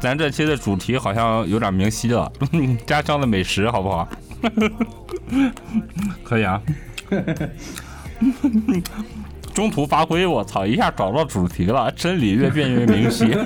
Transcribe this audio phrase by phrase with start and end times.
[0.00, 2.30] 咱这期的主题好像有点明晰了，
[2.86, 4.08] 家乡的美食好不好？
[6.22, 6.60] 可以啊。
[9.54, 13.26] 中途发挥，我操，一下找到主题了，真理越辩越明晰。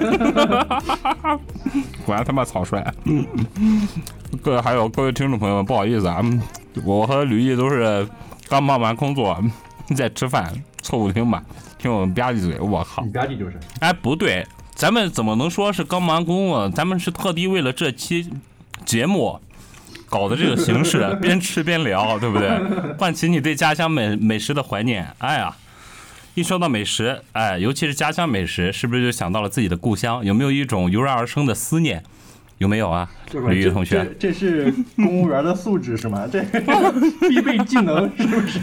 [2.06, 2.82] 果然他妈草率。
[4.42, 6.24] 各位还有各位听众朋友们，不好意思啊，
[6.82, 8.08] 我和吕毅都是
[8.48, 9.38] 刚忙完工作，
[9.94, 10.50] 在吃饭，
[10.80, 11.42] 凑合听吧，
[11.76, 13.10] 听我们吧唧嘴，我靠你。
[13.10, 16.70] 吧唧就是，哎，不对，咱们怎么能说是刚完工啊？
[16.74, 18.30] 咱们是特地为了这期
[18.86, 19.38] 节目
[20.08, 22.48] 搞的这个形式， 边吃边聊，对不对？
[22.98, 25.06] 唤起你对家乡美美食的怀念。
[25.18, 25.54] 哎呀，
[26.34, 30.24] 一说到美食，哎，尤其是家乡美食，是不是就想到了自己的故乡？
[30.24, 32.02] 有没有一种油然而生的思念？
[32.58, 34.04] 有没有啊，这不这吕毅同学？
[34.18, 36.26] 这这是公务员的素质是吗？
[36.26, 36.42] 这
[37.28, 38.60] 必备技能是不是？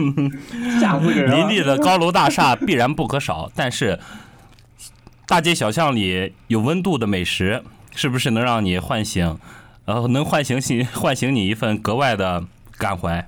[0.80, 1.30] 吓死人！
[1.30, 3.98] 林立的高楼大厦必然不可少，但是
[5.26, 7.62] 大街小巷里有温度的美食，
[7.94, 9.36] 是不是能让你唤醒，
[9.90, 12.44] 呃，能唤醒醒， 唤醒你一份格外的
[12.78, 13.26] 感怀？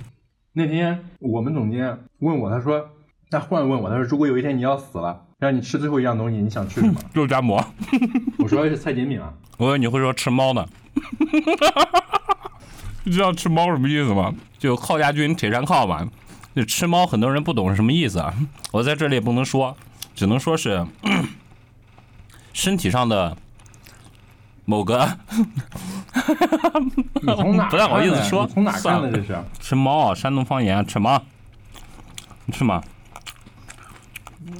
[0.52, 2.86] 那天我们总监问我，他说，
[3.30, 7.00] 他忽然问我，他说，如果有一天你要死了，让你吃最后一样东西，你想吃什么？
[7.14, 7.64] 肉夹馍，
[8.36, 9.32] 我说是菜煎饼啊。
[9.56, 10.68] 我以为你会说吃猫呢。
[13.04, 14.34] 你知道吃猫什么意思吗？
[14.58, 16.06] 就靠家军铁山靠嘛。
[16.54, 18.34] 就吃猫，很多人不懂是什么意思啊。
[18.70, 19.74] 我在这里也不能说，
[20.14, 20.86] 只能说是
[22.52, 23.34] 身体上的
[24.66, 25.16] 某个
[27.22, 29.36] 你从哪儿不太好意思说从哪看的这是？
[29.60, 31.22] 吃猫啊，山东方言吃猫，
[32.52, 32.82] 吃吗？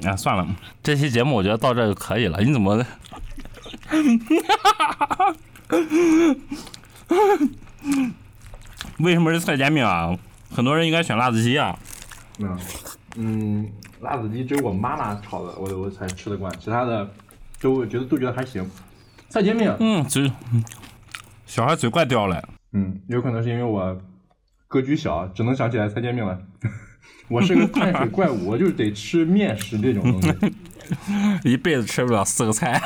[0.04, 0.46] 哎，算了，
[0.82, 2.40] 这期节目我觉得到这就可以了。
[2.40, 2.84] 你怎么？
[8.98, 10.16] 为什么是菜煎饼啊？
[10.54, 11.76] 很多人应该选辣子鸡啊。
[12.38, 12.58] 嗯
[13.16, 17.10] 嗯，辣子鸡只有我妈妈炒的，我我才吃得惯，其他的
[17.58, 18.68] 就我觉得都觉得还行。
[19.28, 20.30] 菜煎饼，嗯，嘴，
[21.52, 22.42] 小孩嘴怪掉了。
[22.72, 23.94] 嗯，有可能是因为我
[24.66, 26.38] 格局小，只能想起来猜煎饼了。
[27.28, 30.34] 我是个碳水怪物，我就是得吃面食这种东西。
[31.44, 32.80] 一辈子吃不了四个菜，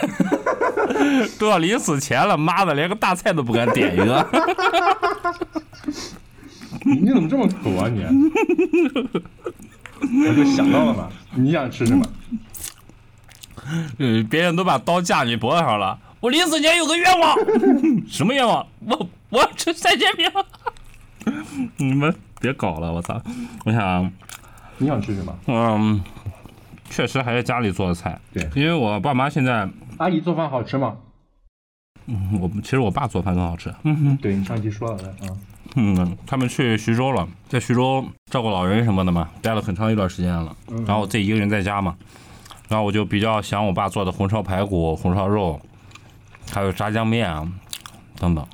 [1.39, 4.27] 都要临死前了，妈的，连个大菜都不敢点一个。
[6.85, 8.05] 你你怎么这么土啊你？
[10.29, 12.05] 我就想到了嘛，你想吃什么？
[13.99, 17.37] 嗯，别人都把刀架你脖子上了，我临死前有个愿望，
[18.11, 18.67] 什么愿望？
[18.85, 20.29] 我我要吃菜煎饼。
[21.79, 23.23] 你们别搞了，我操！
[23.65, 24.11] 我想，
[24.79, 25.33] 你想吃什么？
[25.47, 26.03] 嗯，
[26.91, 28.19] 确实还是家里做的菜。
[28.33, 30.97] 对因为我爸妈现在，阿姨做饭好吃吗？
[32.07, 33.73] 嗯我其实我爸做饭更好吃。
[33.85, 35.31] 嗯 对你上期说了的啊。
[35.77, 40.57] 嗯，他们去徐州了，在徐州照顾老人什么的嘛，待了很长一段时间了。
[40.85, 41.97] 然后我自己一个人在家嘛，
[42.69, 45.61] 然后我就比较想我爸做的红烧排骨、红烧肉，
[46.53, 47.47] 还有炸酱面啊
[48.19, 48.47] 等等，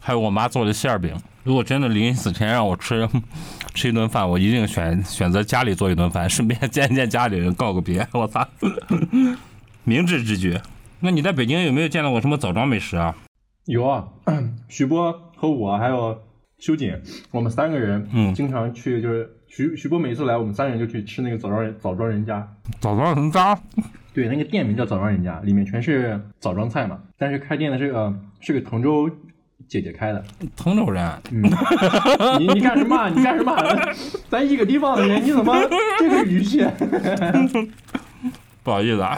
[0.00, 1.14] 还有我妈做的馅饼。
[1.44, 3.08] 如果真的临死前让我吃
[3.74, 8.06] 吃一顿饭，我一定选选择家里做一顿饭，顺便见见家里人，告个别。
[8.12, 8.46] 我操，
[9.84, 10.58] 明智之举。
[11.00, 13.14] 那你在北京有没有见到过什么枣庄美食啊？
[13.64, 14.08] 有啊，
[14.68, 16.20] 徐波和我还有
[16.58, 16.92] 修锦，
[17.30, 22.46] 我们三个人，嗯经常去，就是徐徐波每次来，我们三人就去吃那个枣庄人枣庄人家。
[22.80, 23.56] 枣庄人家，
[24.12, 26.98] 对，那个店名叫枣庄人家，里面全是枣庄菜嘛。
[27.16, 29.08] 但是开店的是个是个滕州
[29.68, 30.24] 姐姐开的。
[30.56, 31.08] 滕州人。
[31.30, 33.08] 你你干什么啊？
[33.08, 33.64] 你干什么啊？
[34.28, 35.54] 咱一个地方的人，你怎么
[35.98, 36.66] 这个语气？
[38.64, 39.16] 不好意思啊，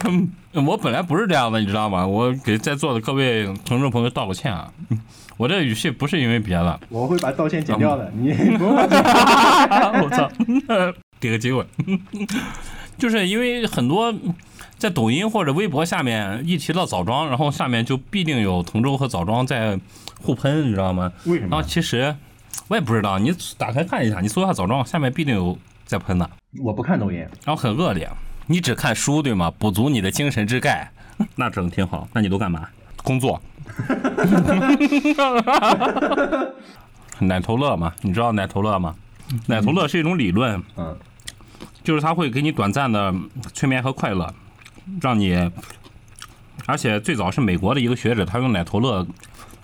[0.53, 2.05] 我本来不是这样的，你知道吗？
[2.05, 4.69] 我给在座的各位听众朋友道个歉啊，
[5.37, 8.65] 我这语气不是因为别的，我会把道歉剪掉的，你 不。
[8.65, 10.29] 我操，
[11.21, 11.65] 给个机会，
[12.99, 14.13] 就是因为很多
[14.77, 19.79] 在抖音或者微博下面一提到枣庄，然后下面就必定有滕州和枣庄在
[20.21, 21.13] 互喷，你知道吗？
[21.25, 21.63] 然后为什么？
[21.63, 22.17] 其实
[22.67, 26.29] 我也不知道，你打开看一下，你搜一下枣庄，下面必定有在喷的。
[26.61, 27.19] 我不看抖音。
[27.45, 28.11] 然后很恶劣。
[28.51, 29.49] 你只看书对吗？
[29.61, 30.91] 补足你的精神之钙，
[31.37, 32.09] 那整挺好。
[32.13, 32.69] 那你都干嘛？
[32.97, 33.41] 工作。
[37.21, 38.93] 奶头乐嘛，你知道奶头乐吗？
[39.47, 40.97] 奶头乐是一种理论，嗯，
[41.85, 43.15] 就是它会给你短暂的
[43.55, 44.35] 催眠和快乐，
[45.01, 45.49] 让你，
[46.67, 49.07] 而且最早是美国的一个学者，他用奶头乐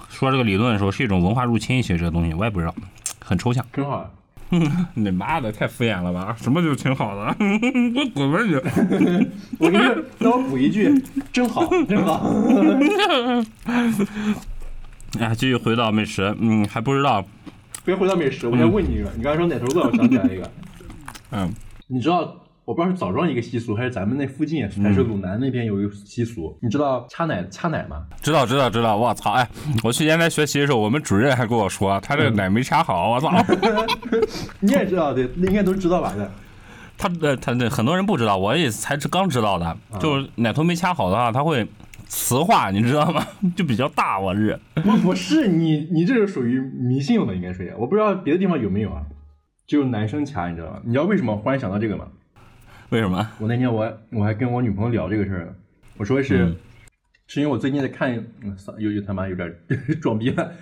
[0.09, 2.75] 说这个理论的时候是一种文化入侵，其实这个东西我也不知道，
[3.19, 3.67] 很抽象。
[3.73, 4.11] 挺好的。
[4.95, 6.37] 你妈的，太敷衍了吧？
[6.41, 7.37] 什么就挺好的？
[8.15, 8.55] 我滚吧你！
[9.59, 9.85] 我给你，
[10.19, 11.03] 那我补一句，
[11.33, 12.31] 真好，真好。
[15.19, 17.25] 哎，继续回到美食，嗯，还不知道，
[17.85, 20.51] 别回到美食，我先问你一个，你刚才说哪头饿，我想起来一个，
[21.33, 21.53] 嗯，
[21.89, 22.37] 你知道？
[22.67, 26.59] 我不知道是枣庄一个习俗，还是咱们那附近，还是鲁南那边有一个习俗。
[26.61, 28.05] 你知道掐奶掐奶吗？
[28.21, 29.31] 知道知道知道，我操！
[29.31, 29.49] 哎，
[29.85, 33.31] 我去烟台学习的时候，我们主任还跟我说，他这奶没掐好，我操！
[34.59, 36.13] 你也知道的，应该都知道吧？
[36.17, 36.29] 的。
[36.99, 41.65] 他呃他那很多人不知道，我也才刚知道的，就是奶头没掐好的话，它会
[42.09, 43.25] 磁化，你知道吗？
[43.55, 44.59] 就比较大，我日。
[44.83, 49.03] 不不是你你这是属于迷信的，应该是，我不知道别的地方有没有啊？
[49.69, 50.81] 就男生掐，你知道吗？
[50.85, 52.07] 你知道为什么忽然想到这个吗？
[52.91, 53.29] 为什么？
[53.41, 55.55] 我那天我我还跟我女朋友聊这个事儿，
[55.97, 56.55] 我说是，
[57.27, 58.15] 是因为我最近在看，
[58.79, 59.53] 又又他妈有点
[60.01, 60.53] 装逼了。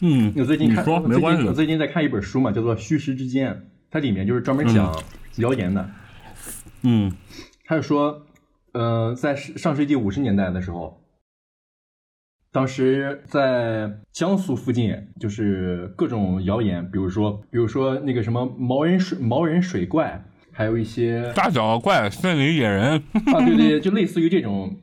[0.00, 1.46] 嗯，我最近看，没关系。
[1.46, 3.54] 我最近在看一本书嘛，叫做《虚实之间》，
[3.90, 4.98] 它里面就是专门讲
[5.36, 5.90] 谣言的。
[6.82, 7.12] 嗯，
[7.66, 8.26] 他就说，
[8.72, 11.02] 呃，在上世纪五十年代的时候，
[12.50, 20.24] 当时在江苏附近，就是各种谣言，比如说，比如说那个什么毛人水毛人水怪。
[20.52, 23.02] 还有一些大脚怪、森林野人
[23.34, 24.76] 啊，对对， 就类似于这种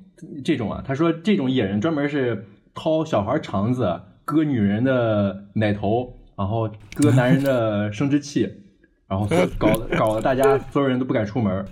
[0.43, 0.83] 这种啊。
[0.85, 8.49] 他说这种野人专门是掏小孩肠子、割女人的奶头，然后割男人的生殖器，
[9.07, 9.27] 然后
[9.57, 11.65] 搞搞得大家所有人都不敢出门。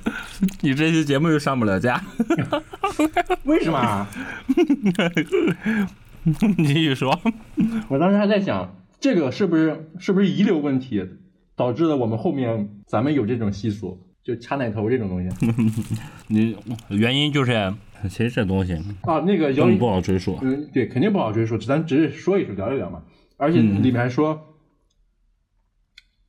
[0.61, 2.01] 你这期节目又上不了架，
[3.45, 4.07] 为什么？
[6.57, 7.17] 你继续说。
[7.89, 11.03] 我当时还在想，这个是不是是不是遗留问题？
[11.57, 15.29] 导致了我们后面咱们有这种习俗，就掐奶头这种东西。
[16.29, 16.55] 你
[16.89, 17.73] 原因就是，
[18.03, 20.37] 其实这东西啊，那个谣言不好追溯。
[20.41, 23.03] 嗯，对，肯定不好追溯，咱只是说一说，聊一聊嘛。
[23.37, 24.55] 而且里面还说，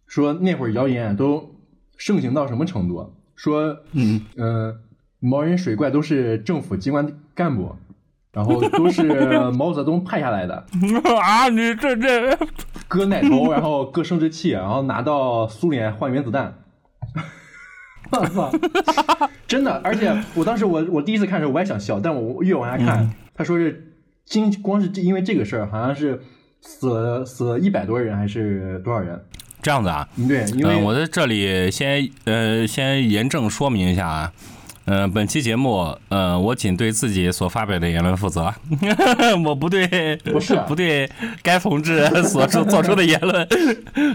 [0.06, 1.54] 说那会儿谣言都
[1.96, 3.14] 盛行到什么程度？
[3.36, 4.74] 说，嗯嗯，
[5.20, 7.76] 毛人水怪都是政府机关干部。
[8.30, 9.02] 然后都是
[9.56, 10.54] 毛泽东派下来的
[11.18, 11.48] 啊！
[11.48, 12.38] 你这这
[12.88, 16.54] 割奶头，然后割生殖器，然后拿到苏联换原子弹。
[18.10, 18.50] 我操！
[19.46, 23.92] 真的，而且我当时我我第一次看的时候我也想笑，但我越往下看，他说是
[24.24, 26.20] 今光是因为这个事儿，好像是
[26.62, 29.22] 死了死了一百多人还是多少人？
[29.60, 30.08] 这样子啊？
[30.26, 34.32] 对，因为我在这里先呃先严正说明一下啊。
[34.90, 38.50] 嗯，本期节目，呃，我仅对自己所发表的言论负责，
[39.44, 41.06] 我不对，不是不对
[41.42, 43.46] 该同志 所做做出的言论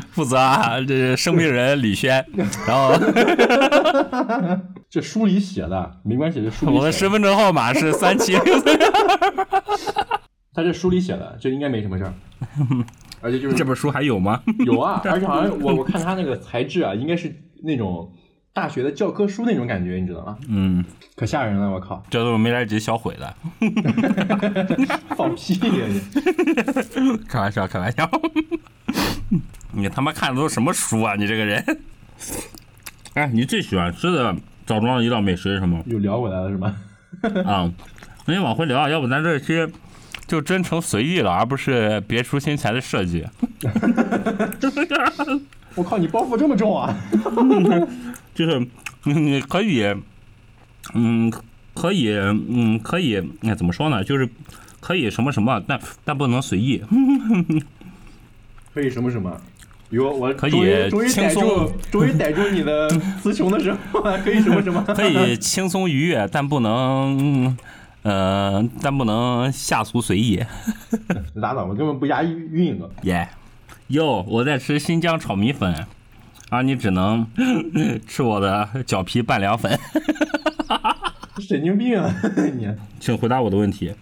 [0.10, 0.80] 负责啊。
[0.82, 2.26] 这是声明人李轩，
[2.66, 2.92] 然后
[4.90, 8.76] 这书里写的，没关系，这书里我的身份证号码是三七六三。
[10.56, 12.14] 他这书里写的，这应该没什么事儿，
[13.22, 14.42] 而且就是这本书还有吗？
[14.66, 17.32] 有啊， 而且好像我我看他那个材质啊，应该是
[17.64, 18.12] 那种。
[18.54, 20.38] 大学的教科书那种感觉，你知道吗？
[20.48, 20.86] 嗯，
[21.16, 22.04] 可吓人了，我靠！
[22.10, 23.36] 这都是没来得及销毁的。
[25.18, 27.18] 放屁呀你！
[27.28, 28.10] 开玩笑，开玩笑。
[29.74, 31.16] 你他妈看的都是什么书啊？
[31.16, 31.80] 你这个人。
[33.16, 34.36] 哎，你最喜欢吃的
[34.68, 35.82] 枣庄的一道美食是什么？
[35.88, 36.76] 又聊回来了是吗？
[37.46, 37.72] 啊，
[38.26, 39.68] 那你往回聊，要不咱这期
[40.28, 43.26] 就真成随意了，而不是别出心裁的设计。
[45.76, 46.96] 我靠，你包袱这么重啊！
[48.36, 48.66] 就是
[49.04, 49.86] 你可以，
[50.94, 51.32] 嗯，
[51.74, 54.04] 可以，嗯，可以，那怎么说呢？
[54.04, 54.30] 就是
[54.80, 56.82] 可以什么什么，但但不能随意。
[58.74, 59.36] 可以什么什么？
[59.90, 62.90] 有我可以轻松，终于逮住你的
[63.22, 64.84] 词穷的时候可以什么什么？
[64.88, 67.56] 可以轻松愉悦，但不能，
[68.02, 70.44] 呃，但不能下俗随意。
[71.36, 72.90] 拉倒吧，根本不押韵的。
[73.04, 73.30] 耶，
[73.94, 75.86] 哟，我在吃新疆炒米粉。
[76.50, 77.26] 而你只能
[78.06, 79.72] 吃我的脚皮拌凉粉，
[81.42, 82.14] 神经病啊
[82.58, 82.68] 你！
[83.00, 83.94] 请回答我的问题。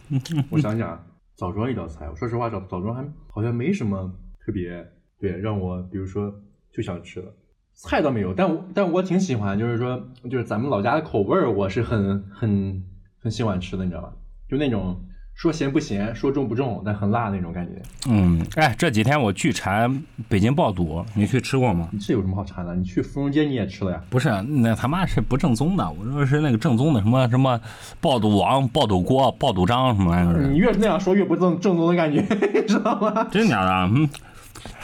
[0.50, 1.02] 我想想，
[1.36, 4.14] 枣庄一道菜，我说实话，枣枣庄还好像没什么
[4.46, 4.86] 特别
[5.18, 6.34] 对让我，比如说
[6.74, 7.28] 就想吃的
[7.74, 12.84] 菜倒没有，但我但我挺喜欢，就是说就是咱们老家的口味儿，我是很很
[13.22, 14.14] 很喜欢吃的，你知道吧？
[14.50, 15.02] 就那种。
[15.42, 17.82] 说咸不咸，说重不重，但很辣那种感觉。
[18.08, 19.92] 嗯，哎，这几天我巨馋
[20.30, 21.90] 北京爆肚，你去吃过吗？
[22.00, 22.76] 这有什么好馋的？
[22.76, 24.00] 你去芙蓉街你也吃了呀？
[24.08, 25.92] 不是，那他妈是不正宗的。
[25.94, 27.60] 我说是那个正宗的，什么什么
[28.00, 30.44] 爆肚王、爆肚锅、爆肚张什么玩意儿。
[30.44, 32.22] 你越是那样说，越不正正宗的感觉，
[32.68, 33.28] 知道吗？
[33.32, 33.72] 真的假的？
[33.96, 34.08] 嗯。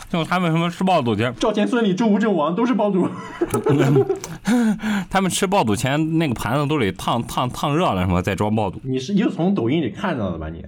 [0.09, 3.09] 就他们什么吃爆肚前，赵钱孙李周吴郑王都是爆肚。
[5.09, 8.79] 他们吃爆肚前，那个盘子都得烫烫烫热了，什么再装爆肚。
[8.83, 10.47] 你是又从抖音里看到的吧？
[10.49, 10.63] 你？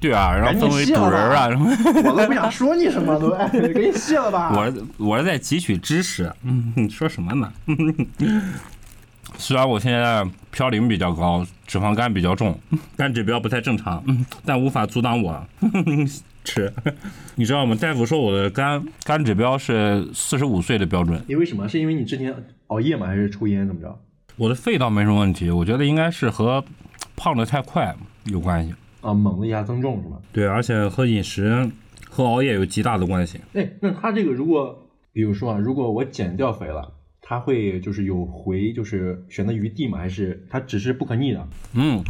[0.00, 1.70] 对啊，然后分为卸了主人啊什么。
[2.10, 4.52] 我都不想说你什么都， 哎，赶紧卸了吧。
[4.54, 7.52] 我我是在汲取知识，嗯， 你说什么呢？
[9.38, 10.22] 虽然我现在
[10.54, 12.58] 嘌呤比较高，脂肪肝比较重，
[12.96, 15.46] 肝指标不太正常，嗯但无法阻挡我
[16.44, 16.72] 吃。
[17.34, 17.74] 你知道吗？
[17.74, 21.68] 大夫说我的肝肝指标是四十五岁的标准，因为什么？
[21.68, 22.32] 是因为你之前
[22.68, 23.06] 熬夜吗？
[23.06, 23.98] 还是抽烟怎么着？
[24.36, 26.64] 我的肺倒没什么问题，我觉得应该是和
[27.16, 27.94] 胖的太快
[28.26, 28.74] 有关系。
[29.00, 30.18] 啊，猛的一下增重是吗？
[30.32, 31.70] 对，而且和饮食
[32.08, 33.38] 和熬夜有极大的关系。
[33.52, 39.98] 哎，那他这个如果，比如说啊，如果我减掉肥了，他会就是有回就是选择余地吗？
[39.98, 41.48] 还是他只是不可逆的？
[41.74, 42.02] 嗯，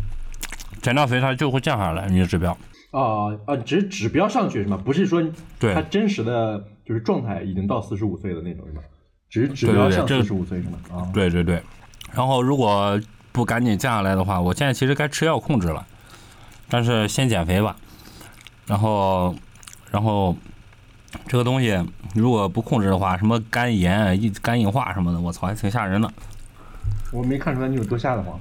[0.81, 2.57] 减掉肥它就会降下来，你的指标。
[2.98, 4.80] 啊啊，只是指标上去是吗？
[4.84, 5.22] 不是说
[5.58, 8.82] 对他真实的就是状态已经到四十五岁的那种是吗？
[9.28, 10.78] 只是指标上四十五岁是吗？
[10.92, 11.60] 啊，对对对，
[12.12, 13.00] 然后如果
[13.32, 15.84] 不赶紧降下来的话，我现在其实该吃药控制了，
[16.68, 17.76] 但是先减肥吧。
[18.66, 19.34] 然后，
[19.90, 20.36] 然后
[21.26, 21.76] 这个东西
[22.14, 26.08] 如果不控制的话，什么肝炎、一肝硬化什么的，我操，还挺吓人的。
[27.12, 28.38] 我没看出来你有多吓得慌。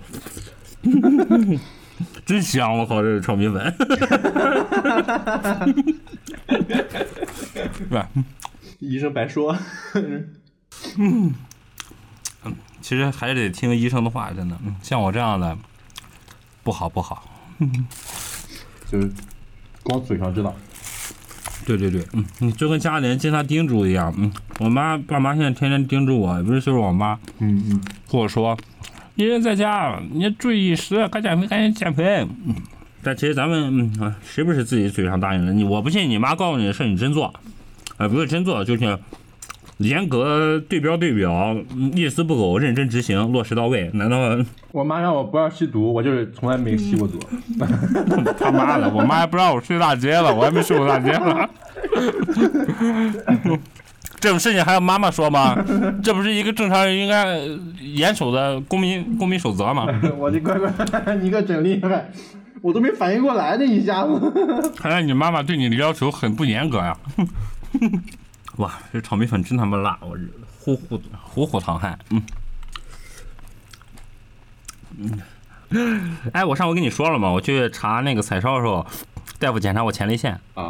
[2.25, 2.77] 真香！
[2.77, 3.74] 我靠，这是炒米粉。
[7.89, 8.03] 对，
[8.80, 9.56] 医生白说，
[10.98, 11.34] 嗯
[12.82, 14.58] 其实还是得听医生的话，真的。
[14.65, 15.58] 嗯像我这样的
[16.63, 17.30] 不好不好。
[18.89, 19.10] 就是
[19.84, 20.53] 光嘴上知道。
[21.65, 28.58] 对对对，嗯，你就跟家里人经常叮嘱一样，嗯，我妈爸妈现在天天叮嘱我，尤其是我妈，嗯嗯，跟我说，
[29.15, 32.27] 一人在家，你注意饮食，该减肥赶紧减肥。
[32.46, 32.55] 嗯，
[33.03, 35.53] 但其实咱们，嗯，啊谁不是自己嘴上答应的？
[35.53, 37.34] 你我不信你妈告诉你的事你真做，
[37.98, 38.98] 哎、不是真做，就是
[39.77, 43.89] 严格对标对表，嗯一丝不苟，认真执行，落实到位。
[43.93, 44.17] 难道
[44.72, 47.20] 我妈让我不要吸毒，我就是从来没吸过毒。
[48.39, 51.50] 他妈的，我妈还不让我睡大街了，我还没睡过大街呢。
[54.24, 55.53] 这种事情还要妈妈说吗？
[56.01, 57.38] 这不是一个正常人应该
[57.82, 59.86] 严守的公民公民守则吗？
[60.15, 62.10] 我的乖乖，你可真厉害，
[62.62, 64.72] 我都没反应过来呢，一下子。
[64.77, 66.98] 看来你妈妈对你的要求很不严格呀。
[68.60, 69.98] 哇，这炒米粉真他妈辣！
[70.00, 70.24] 我这
[70.58, 72.00] 呼呼虎虎淌汗。
[72.12, 72.24] 嗯
[75.70, 76.18] 嗯。
[76.32, 77.30] 哎，我上回跟你说了吗？
[77.30, 78.88] 我去查那个彩超的时候，
[79.38, 80.63] 大夫检查我前列腺啊，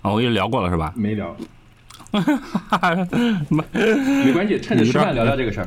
[0.00, 0.92] 啊，我跟你聊过了是吧？
[0.94, 1.34] 没聊，
[4.24, 5.66] 没关系，趁着吃饭聊聊这个事儿。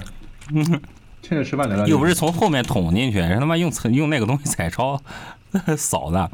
[1.22, 1.88] 趁着吃饭聊聊。
[1.88, 5.02] 又不是从后面捅进去，人他妈用用那个东西彩超
[5.76, 6.30] 扫的。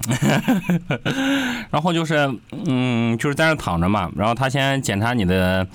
[1.70, 2.32] 然后就是，
[2.66, 5.66] 嗯，就是在那躺着嘛，然后他先检查你的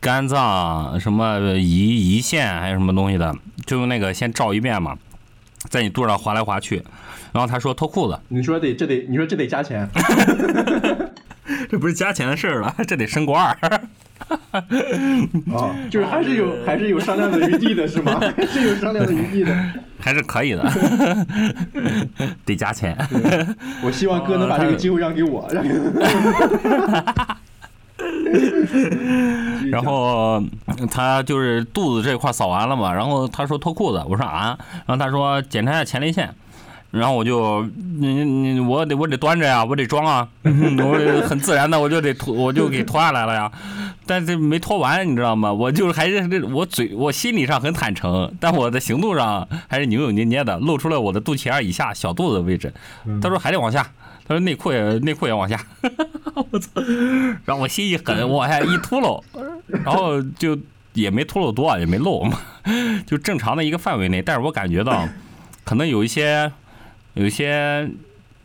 [0.00, 3.34] 肝脏、什么胰胰腺还有什么东西的，
[3.66, 4.96] 就用那个先照一遍嘛，
[5.70, 6.82] 在你肚子上划来划去，
[7.32, 9.88] 然后他说脱裤子，你说得这得，你说这得加钱。
[11.68, 13.56] 这不是加钱的事儿了，这得升官儿。
[14.52, 14.62] 啊，
[15.90, 18.20] 就是还是有还是有商量的余地的，是吗？
[18.36, 19.56] 还是有商量的余地的。
[19.98, 20.62] 还是可以的，
[22.46, 22.96] 得加钱。
[23.82, 25.70] 我希望哥能把这个机会让给我，让给
[29.70, 30.42] 然后
[30.90, 36.32] 他就是肚子这块扫完了嘛，然后他说脱裤子，我说啊，然后他说检查一下前列腺，
[36.90, 37.62] 然后我就
[37.98, 43.50] 你你我得我得端着呀，我得装啊， 我得很自然的我就得脱 我就给脱下来了呀，
[44.06, 45.52] 但是没脱完你知道吗？
[45.52, 52.72] 我就是还是这我嘴我心理上很坦诚，但我的行动上还是扭扭捏捏的，露出了我的肚脐眼以下小肚子的位置。
[53.22, 53.82] 他说还得往下，
[54.26, 55.64] 他说内裤也内裤也往下，
[56.50, 56.68] 我操！
[57.44, 59.22] 然后我心一狠，我往下一秃噜，
[59.68, 60.58] 然后就
[60.94, 62.36] 也没秃噜多，也没漏嘛，
[63.06, 64.20] 就正常的一个范围内。
[64.20, 65.06] 但是我感觉到，
[65.64, 66.50] 可能有一些
[67.20, 67.86] 有一些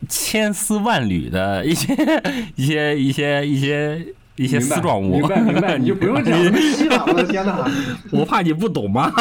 [0.09, 1.95] 千丝万缕的一些
[2.55, 4.05] 一些一些一些
[4.35, 7.03] 一些丝状物，明白明白， 你就不用讲那么细了。
[7.07, 7.65] 我的天哪，
[8.11, 9.13] 我怕你不懂嘛。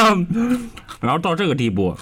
[1.00, 1.96] 然后到这个地步，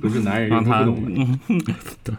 [0.00, 2.12] 不是男人让他懂的。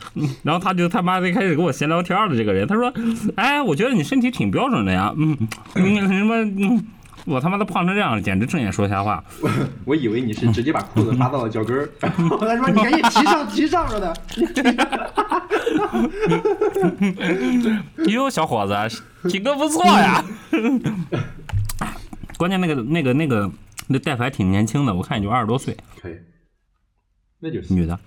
[0.43, 2.93] 然后他就他妈的开始跟我闲聊天的这个人，他说
[3.35, 5.37] ：“哎，我觉得你身体挺标准的呀，嗯，
[5.75, 6.85] 嗯什么，嗯，
[7.29, 9.23] 我他妈都胖成这样了，简直睁眼说瞎话。
[9.85, 14.13] 我以为你是直接把裤子拉到了脚跟儿，然后他说你赶紧提上提上着的。
[18.09, 18.73] 哟，小伙子，
[19.29, 20.25] 体格不错呀。
[22.37, 23.51] 关键那个那个那个
[23.87, 26.15] 那大夫还挺年轻的，我看也就二十多岁，可以，
[27.39, 27.73] 那就是。
[27.73, 27.99] 女的。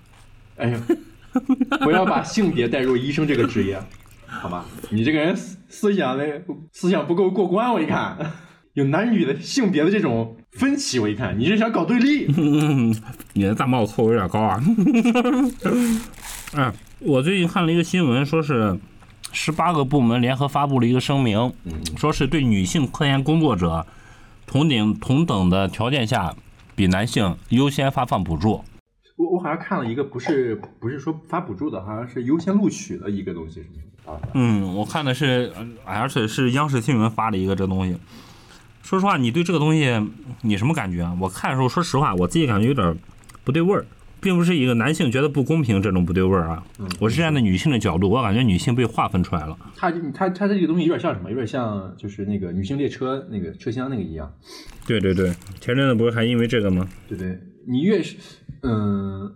[0.57, 0.79] 哎呀，
[1.81, 3.81] 不要把性别带入医生这个职业，
[4.27, 4.65] 好吧？
[4.89, 8.17] 你这个人思思想的思想不够过关，我一看，
[8.73, 12.25] 有男女的性别的这种分歧，我一看你是想搞对立。
[13.33, 14.59] 你的大帽子扣有点高啊。
[16.53, 18.79] 嗯， 我最近看了一个新闻，说是
[19.31, 21.53] 十八个部门联合发布了一个声明，
[21.95, 23.85] 说是对女性科研工作者
[24.47, 26.33] 同等同等的条件下，
[26.75, 28.63] 比男性优先发放补助。
[29.17, 33.67] 我我好像看了一个，不是不是说发补助的，好像是优先录取的一个东西，是
[34.07, 34.13] 吗？
[34.13, 37.95] 啊，嗯，我看的是，呃而且是央视新闻发的一个这东西。
[38.83, 39.89] 说实话，你对这个东西
[40.41, 41.17] 你什么感觉啊？
[41.19, 42.95] 我看的时候，说实话，我自己感觉有点
[43.43, 43.85] 不对味儿，
[44.21, 46.63] 并不是一个男性觉得不公平这种不对味儿啊。
[46.99, 49.57] 我是站在女性的角度，我感觉女性被划分出来了。
[49.77, 51.29] 它它它这个东西有点像什么？
[51.29, 54.31] 有点像就是那个女性列车那个车厢那个一样，
[54.85, 56.87] 对对对，前阵子不是还因为这个吗？
[57.07, 57.39] 对对？
[57.65, 58.17] 你越是
[58.63, 59.33] 嗯。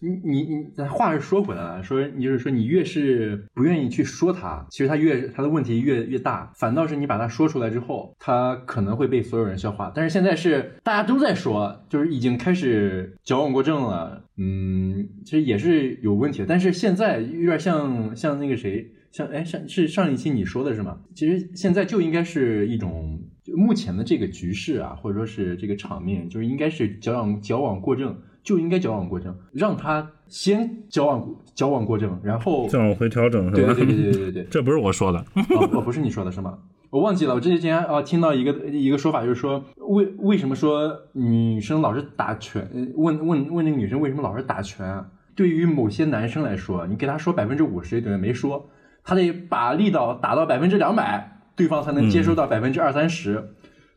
[0.00, 9.92] 你你你，咱话是说回来了，说你就是说你越是不愿意去说他，其实他越他的问题越越大，反倒是你把他说出来之后，他可能会被所有人消化。
[9.94, 16.46] 但是现在是大家都在说，就是已经开始矫枉过正了，嗯，其实也是有问题的。
[16.46, 20.98] 但是现在有点像像那个谁，像哎上是上一期你说的是吗？
[21.14, 28.16] 其实现在就应该是一种就目前的这个局势啊，或者说是这个场面，就是应该是矫枉矫枉过正。
[28.44, 33.74] 就应该矫枉过正，让他先矫枉矫枉过正，然后再往回调整，是对吧？
[33.74, 34.44] 对对对对对对。
[34.52, 36.58] 这不是我说的，哦，哦，不是你说的是吗？
[36.90, 42.62] 我忘记了，我之前啊听到一个一个说法，就是说为为什么说女生老是打拳？
[42.72, 45.04] 呃问问问那个女生为什么老是打拳啊？
[45.34, 48.68] 对于某些男生来说，你给他说百分之五十，等于没说，
[49.02, 53.54] 他得把力道打到百分之两百，对方才能接收到百分之二三十。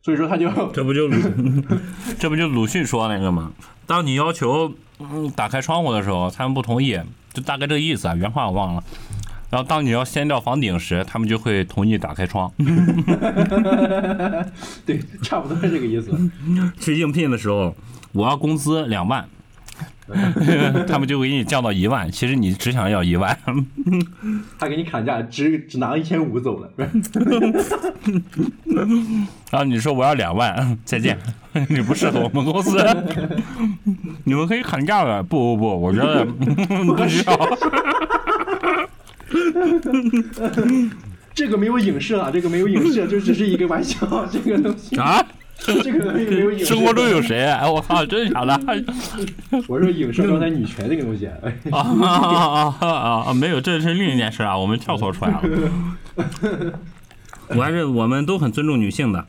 [0.08, 1.18] 所以说他就 这不就鲁
[2.18, 3.52] 这不就鲁迅说那个吗？
[3.86, 6.98] 当你要求嗯打开窗户的时候，他们不同意，
[7.34, 8.82] 就大概这个意思啊，原话我忘了。
[9.50, 12.50] 然后当你要掀掉房顶时，他们就会同意打开窗。
[14.86, 16.18] 对，差不多是这个意思。
[16.80, 17.76] 去应聘的时候，
[18.14, 19.28] 我要工资两万，
[20.88, 23.38] 他们就给你降到一万，其实你只想要一万。
[24.58, 26.72] 他给你砍价，只只拿一千五走了。
[26.78, 26.90] 然
[29.60, 31.18] 后你说我要两万，再见，
[31.70, 32.78] 你不适合我们公司，
[34.24, 35.22] 你们可以砍价的。
[35.24, 37.58] 不不不，我觉得不需要。
[41.36, 44.26] 这个没有影射啊，这个没有影射，就只是一个玩笑。
[44.32, 45.24] 这个东西啊，
[45.60, 46.66] 这个东西没有影。
[46.66, 47.44] 生活中有谁？
[47.46, 48.60] 哎，我靠，真的假的？
[49.68, 51.28] 我说影射刚才女权这个东西。
[51.28, 51.36] 啊
[51.72, 53.34] 啊啊啊啊！
[53.34, 55.42] 没有，这是另一件事啊，我们跳脱出来了。
[57.50, 59.26] 我还是我们都很尊重女性的，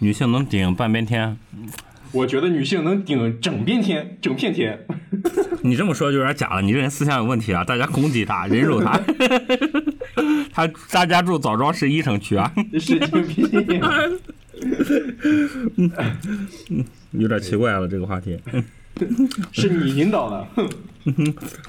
[0.00, 1.36] 女性能顶半边天。
[2.12, 4.86] 我觉得女性能顶整边天，整片天。
[5.62, 7.64] 你这么说就有点假了，你这人思想有问题啊！
[7.64, 9.00] 大家攻击他，人肉他。
[10.52, 13.80] 他大家住枣庄市一城区啊，神经病。
[17.12, 18.38] 有点奇怪了这个话题。
[19.52, 20.46] 是你引导的，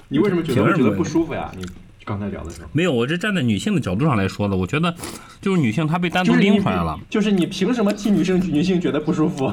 [0.09, 1.49] 你为什么觉得觉得不舒服呀？
[1.57, 1.65] 你
[2.03, 2.67] 刚才聊的时候。
[2.73, 4.55] 没有，我是站在女性的角度上来说的。
[4.57, 4.93] 我觉得
[5.41, 6.99] 就是女性她被单独拎出来了。
[7.09, 9.51] 就是你凭什么替女性女性觉得不舒服？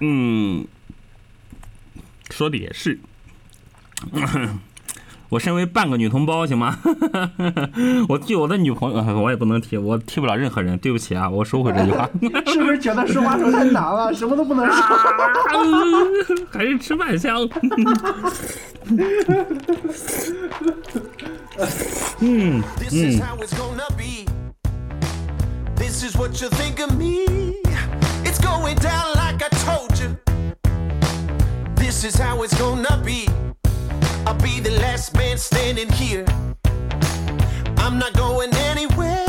[0.00, 0.66] 嗯，
[2.30, 2.98] 说的也是。
[5.30, 6.78] 我身为半个女同胞，行吗？
[8.08, 10.78] 我替我的女朋友，我也不能替，我替不了任何人。
[10.78, 12.08] 对不起啊，我收回这句话。
[12.50, 14.82] 是不是觉得说话太难了，什么都不能说？
[16.50, 17.46] 还是吃饭香？
[22.20, 23.20] 嗯嗯。
[34.28, 36.26] I'll be the last man standing here.
[37.78, 39.24] I'm not going anywhere.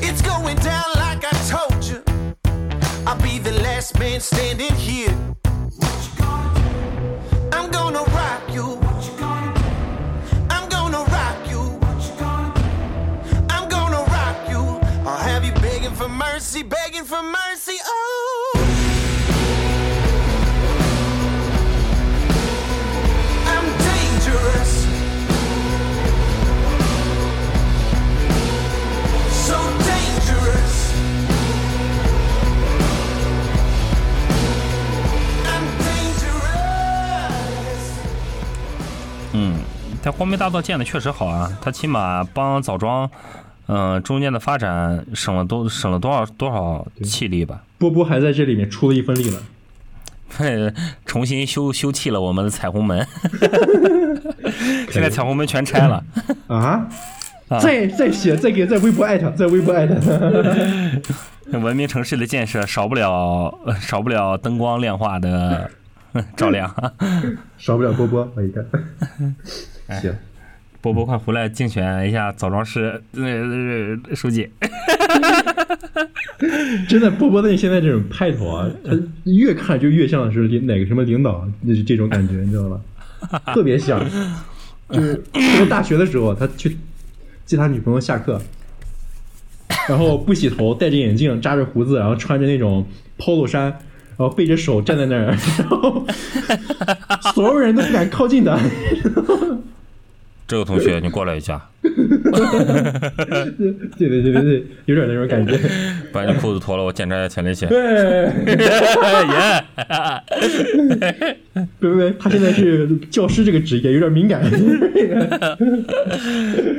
[0.00, 2.02] It's going down like I told you.
[3.06, 5.14] I'll be the last man standing here.
[7.52, 8.80] I'm gonna rock you.
[10.48, 11.78] I'm gonna rock you.
[13.50, 14.62] I'm gonna rock you.
[15.06, 17.76] I'll have you begging for mercy, begging for mercy.
[17.84, 18.27] Oh,
[40.12, 43.10] 光明大道建的确实好啊，它起码帮枣庄，
[43.66, 47.62] 嗯、中间的发展省了多省了多少多少气力吧。
[47.78, 49.38] 波波还在这里面出了一份力呢。
[50.36, 50.72] 嘿，
[51.06, 53.06] 重新修修葺了我们的彩虹门，
[54.90, 56.04] 现在彩虹门全拆了。
[56.48, 56.86] 啊！
[57.62, 59.94] 再再写，再给在微博艾特，在微博艾特。
[61.58, 65.70] 文明城市的建设少不了呃少不了灯光亮化的
[66.36, 66.70] 照亮。
[67.56, 68.62] 少不了波波，我一看。
[69.88, 70.14] 哎行，
[70.80, 74.48] 波波，快回来竞选一下枣庄市呃呃书记。
[76.88, 78.92] 真的波波的现在这种派头啊，他
[79.24, 82.80] 越看就越像是哪个什么领导，就是这种感觉，你知道吧？
[83.52, 84.00] 特别像。
[84.90, 86.76] 就是他大学的时候，他去
[87.44, 88.40] 接他女朋友下课，
[89.88, 92.86] 然后不洗头，戴着眼镜，扎着胡子，然后穿着那种
[93.18, 96.06] polo 衫，然后背着手站在那儿，然后
[97.34, 98.58] 所有人都不敢靠近他。
[100.48, 101.90] 这个同学，你过来一下，对
[104.08, 105.60] 对对对对，有点那种感觉。
[106.10, 107.68] 把你裤子脱了，我检查一下前列腺。
[107.68, 107.78] 对，
[109.28, 109.62] 耶！
[111.78, 112.10] 对不对？
[112.18, 114.40] 他现在是教师这个职业，有点敏感。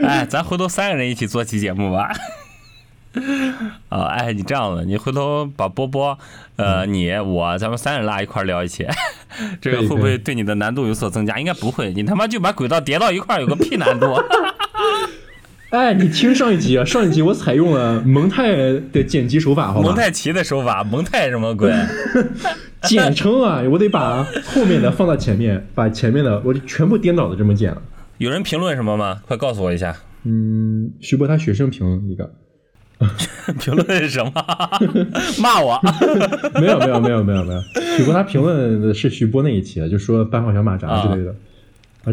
[0.01, 2.11] 哎，咱回头三个人一起做期节目吧。
[3.89, 6.17] 啊，哎，你这样子，你回头把波波，
[6.55, 8.85] 呃，你我，咱们三人拉一块儿聊一起，
[9.61, 11.37] 这个会不会对你的难度有所增加？
[11.39, 14.15] 应该不会，你他妈就把轨道叠到一块儿，有个屁难度。
[15.71, 18.55] 哎，你听上一集啊，上一集我采用了蒙太
[18.91, 19.87] 的剪辑手法，好吧？
[19.87, 21.71] 蒙太奇的手法，蒙太什么鬼？
[22.81, 27.79] 简称啊，我得把后面的放到前面，把前面的我就全部颠倒的这么剪了。
[28.17, 29.21] 有人评论什么吗？
[29.27, 32.31] 快告诉我一下，嗯，徐博他学生评一个，
[33.59, 34.31] 评论是什么？
[35.41, 35.79] 骂我？
[36.59, 37.61] 没有没有没有没有没有，
[37.97, 41.31] 许博他评论的是徐波那一期，就说搬好小马扎之类的。
[41.31, 41.35] 啊，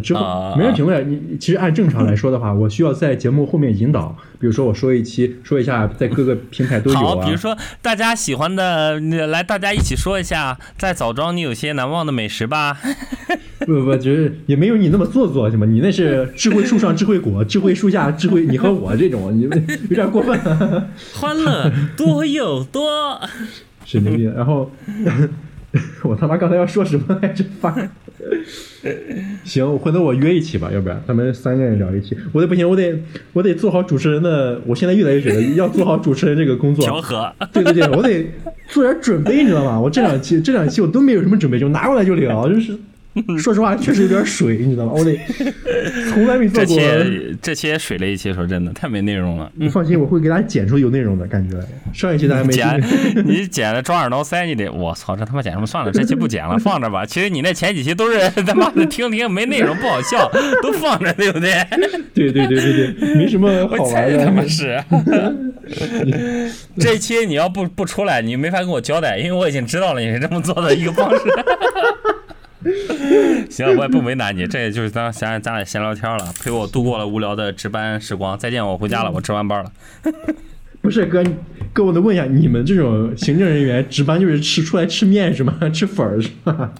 [0.03, 1.11] 之后啊没人评论。
[1.11, 7.25] 你其实按正常来说的话，我需要在节目后面引导，比如说我说一期，说一下在各个平台都有啊好，啊。
[7.25, 12.79] 比如说大家喜欢的，来大家一起说一下，在枣庄你有些难忘的美食吧。
[13.61, 15.65] 不不不，就是也没有你那么做作，行吗？
[15.67, 19.43] 你那是智慧树上智慧果，智慧树下智慧，你和我这种，你
[19.89, 20.39] 有点过分。
[21.15, 23.19] 欢乐多又多。
[23.85, 24.33] 神经病。
[24.35, 24.71] 然后
[26.03, 27.45] 我他妈刚才要说什么来着？
[27.61, 27.77] 发。
[29.45, 32.17] 行，回头我约一期吧，要不然咱们三个人聊一期。
[32.33, 32.95] 我得不行，我得
[33.33, 34.61] 我得做好主持人的。
[34.67, 36.85] 我现在越来越觉得要做好主持人这个工作。
[36.85, 37.33] 调和。
[37.53, 38.27] 对对对，我得
[38.69, 39.79] 做点准备，你知道吗？
[39.81, 42.77] 我这两期这两期我都没有什么准备，就拿过来就聊，就是
[43.39, 44.93] 说实话确实有点水，你知道吗？
[44.95, 45.19] 我得
[46.11, 46.79] 从来没做这过。
[46.79, 49.51] 期这期也水了一期，说真的，太没内容了。
[49.55, 51.57] 你放心，我会给大家剪出有内容的感觉。
[51.93, 52.83] 上一期大家没剪，
[53.25, 55.67] 你剪的抓耳挠腮，你得我操，这他妈剪什么？
[55.67, 57.07] 算了，这期不剪了，放着吧。
[57.07, 60.31] 其实你那前几期都是他妈的听听没内容不好笑，
[60.63, 61.53] 都放着，对不对？
[62.15, 64.49] 对对对对对，没什么好玩他妈的。
[64.49, 64.83] 是。
[66.79, 71.21] 这期你要不不出来，你没法跟我交代，因为我已经知道了你是这么做的一个方式。
[73.51, 78.39] 行，我也不为难你，这也就是咱咱咱俩闲聊天了，陪我度过了无聊的值班时光。
[78.39, 79.73] 再见，我回家了，我值完班了。
[80.83, 81.25] 不是哥，
[81.73, 85.53] 哥，我得问一下，你们这种行政人员值班就是吃出来吃面是吗？
[85.75, 86.73] 吃粉儿是吧？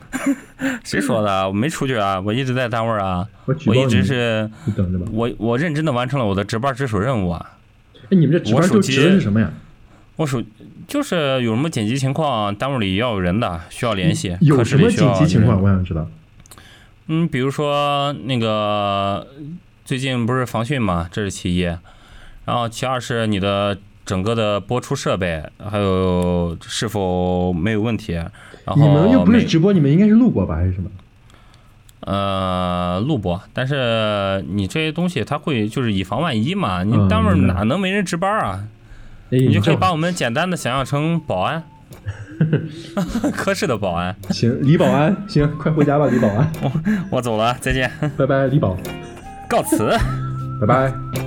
[0.85, 1.49] 谁说的？
[1.49, 5.07] 我没出去啊，我一直在单位啊，我我一直是你等着吧。
[5.13, 7.55] 我我认真的完成了我的值班值守任务啊。
[8.05, 9.51] 哎，你们这值班都我手机值的是什么呀？
[10.15, 10.41] 我手
[10.87, 14.37] 就是有什么紧急情况，单位里要有人的，需要联系。
[14.41, 15.63] 有什么紧急情况？
[15.63, 16.09] 我想知道。
[17.09, 19.27] 嗯，比如说那个
[19.85, 21.63] 最近不是防汛嘛，这是其一，
[22.45, 28.31] 然后其二是你的整个的播出设备还有是否没有问题，然
[28.67, 30.91] 后你们又不是直播，你们应该是录播吧，还是什么？
[32.01, 38.63] 呃录播，但是你这些东西它会就是以防万一嘛，你嗯单位哪能没人值班啊？
[38.63, 38.76] 哎，
[39.31, 41.63] 你就可以把我们简单的想象成保安，
[43.35, 44.15] 科室的保安。
[44.31, 46.73] 行，李保安，行，快回家吧，李保安，我
[47.11, 48.77] 我走了，再见，拜拜，李保，
[49.49, 49.97] 告辞。
[50.61, 51.26] 拜拜。